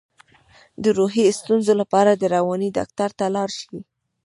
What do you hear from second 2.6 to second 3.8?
ډاکټر ته لاړ شئ